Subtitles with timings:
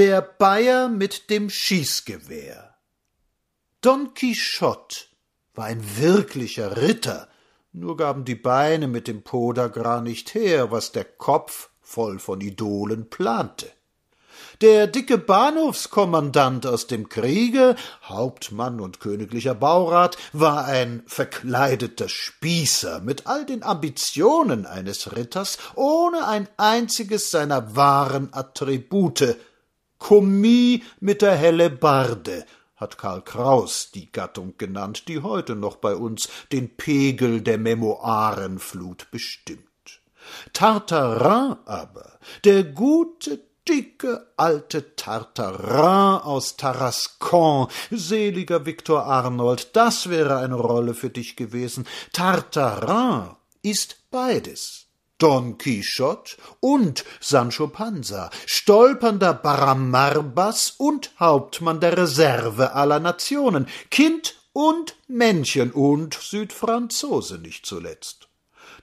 [0.00, 2.74] Der Bayer mit dem Schießgewehr.
[3.82, 4.96] Don Quixote
[5.52, 7.28] war ein wirklicher Ritter,
[7.72, 13.10] nur gaben die Beine mit dem Podagra nicht her, was der Kopf voll von Idolen
[13.10, 13.70] plante.
[14.62, 23.26] Der dicke Bahnhofskommandant aus dem Kriege, Hauptmann und königlicher Baurat, war ein verkleideter Spießer mit
[23.26, 29.36] all den Ambitionen eines Ritters, ohne ein einziges seiner wahren Attribute.
[30.00, 36.28] Kommis mit der Hellebarde, hat Karl Kraus die Gattung genannt, die heute noch bei uns
[36.50, 39.68] den Pegel der Memoirenflut bestimmt.
[40.52, 50.56] Tartarin aber, der gute dicke alte Tartarin aus Tarascon, seliger Viktor Arnold, das wäre eine
[50.56, 51.86] Rolle für dich gewesen.
[52.12, 54.89] Tartarin ist beides.
[55.20, 64.96] Don Quixote und Sancho Panza, stolpernder Baramarbas und Hauptmann der Reserve aller Nationen, Kind und
[65.08, 68.28] Männchen und Südfranzose nicht zuletzt.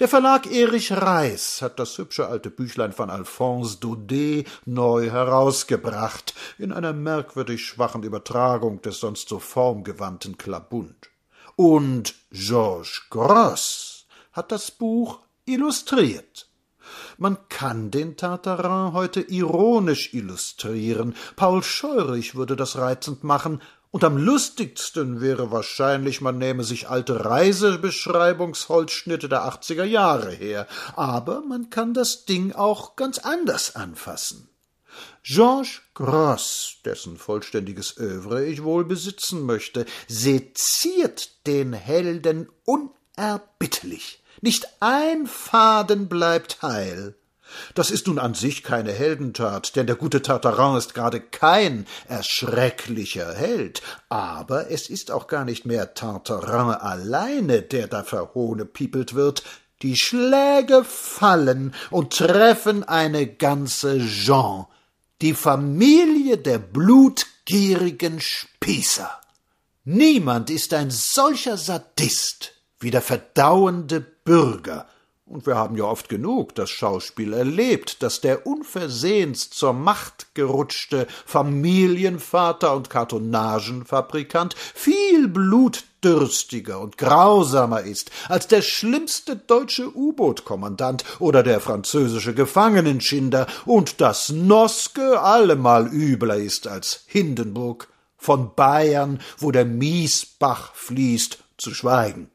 [0.00, 6.72] Der Verlag Erich Reis hat das hübsche alte Büchlein von Alphonse Daudet neu herausgebracht, in
[6.72, 11.10] einer merkwürdig schwachen Übertragung des sonst so formgewandten Klabund.
[11.54, 16.48] Und Georges Gross hat das Buch illustriert.
[17.16, 21.14] Man kann den Tartarin heute ironisch illustrieren.
[21.36, 23.60] Paul Scheurich würde das reizend machen,
[23.94, 31.42] und am lustigsten wäre wahrscheinlich, man nähme sich alte Reisebeschreibungsholzschnitte der 80er Jahre her, aber
[31.42, 34.48] man kann das Ding auch ganz anders anfassen.
[35.22, 44.23] Georges Gross, dessen vollständiges Övre ich wohl besitzen möchte, seziert den Helden unerbittlich.
[44.40, 47.14] Nicht ein Faden bleibt heil.
[47.74, 53.32] Das ist nun an sich keine Heldentat, denn der gute Tartarin ist gerade kein erschrecklicher
[53.34, 59.42] Held, aber es ist auch gar nicht mehr Tartarin alleine, der da verhohnepiepelt wird,
[59.82, 64.66] die Schläge fallen und treffen eine ganze Jean,
[65.20, 69.10] die Familie der blutgierigen Spießer.
[69.84, 72.52] Niemand ist ein solcher Sadist
[72.84, 74.86] wie der verdauende Bürger,
[75.26, 81.06] und wir haben ja oft genug das Schauspiel erlebt, dass der unversehens zur Macht gerutschte
[81.24, 91.60] Familienvater und Kartonagenfabrikant viel blutdürstiger und grausamer ist als der schlimmste deutsche U-Boot-Kommandant oder der
[91.60, 100.74] französische Gefangenenschinder und dass Noske allemal übler ist als Hindenburg, von Bayern, wo der Miesbach
[100.74, 102.30] fließt, zu schweigen.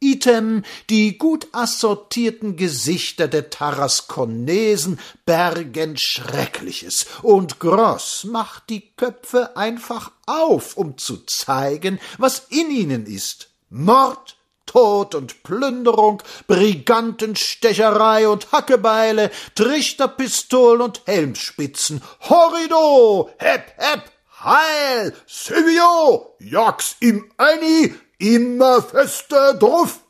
[0.00, 10.12] Item die gut assortierten Gesichter der Taraskonesen bergen Schreckliches, und Gross macht die Köpfe einfach
[10.26, 13.48] auf, um zu zeigen, was in ihnen ist.
[13.70, 14.36] Mord,
[14.66, 26.96] Tod und Plünderung, Brigantenstecherei und Hackebeile, Trichterpistolen und Helmspitzen, Horrido, Hep, Hep, Heil, Silvio, jag's
[27.00, 30.00] ihm Annie, immer fester drauf.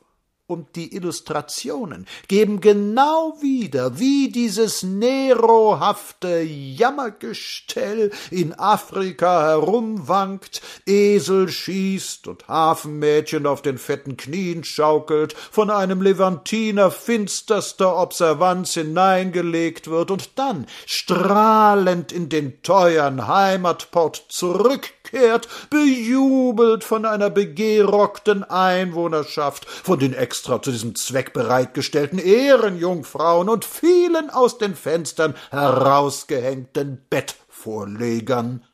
[0.48, 12.28] Und die Illustrationen geben genau wieder, wie dieses nerohafte Jammergestell in Afrika herumwankt, Esel schießt
[12.28, 20.38] und Hafenmädchen auf den fetten Knien schaukelt, von einem Levantiner finsterster Observanz hineingelegt wird und
[20.38, 24.26] dann strahlend in den teuern Heimatport
[25.06, 33.64] zurückkehrt, bejubelt von einer begerockten Einwohnerschaft, von den extra zu diesem Zweck bereitgestellten Ehrenjungfrauen und
[33.64, 38.64] vielen aus den Fenstern herausgehängten Bettvorlegern.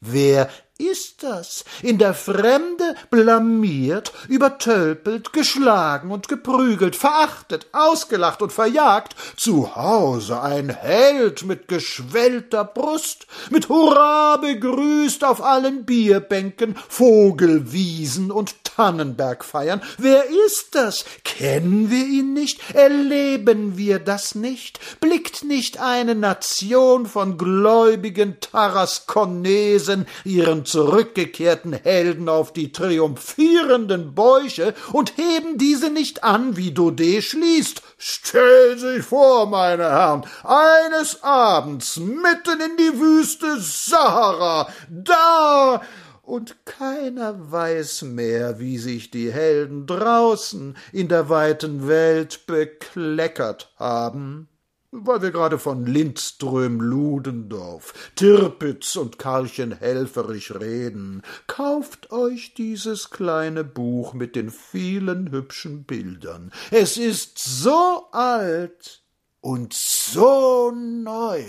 [0.00, 0.48] Wer
[0.80, 1.64] ist das?
[1.82, 10.70] In der Fremde blamiert, übertölpelt, geschlagen und geprügelt, verachtet, ausgelacht und verjagt, zu Hause ein
[10.70, 19.82] Held mit geschwellter Brust, mit Hurra begrüßt auf allen Bierbänken, Vogelwiesen und Tannenbergfeiern.
[19.98, 21.04] Wer ist das?
[21.24, 22.74] Kennen wir ihn nicht?
[22.74, 24.80] Erleben wir das nicht?
[25.00, 35.16] Blickt nicht eine Nation von gläubigen Taraskonesen ihren zurückgekehrten Helden auf die triumphierenden Bäuche und
[35.16, 37.82] heben diese nicht an, wie Daudet schließt.
[37.98, 45.82] Stell sich vor, meine Herren, eines Abends mitten in die Wüste Sahara, da
[46.22, 54.48] und keiner weiß mehr, wie sich die Helden draußen in der weiten Welt bekleckert haben.
[54.92, 63.62] Weil wir gerade von Lindström, Ludendorff, Tirpitz und Karlchen Helferich reden, kauft euch dieses kleine
[63.62, 66.52] Buch mit den vielen hübschen Bildern.
[66.70, 69.02] Es ist so alt
[69.40, 71.44] und so neu.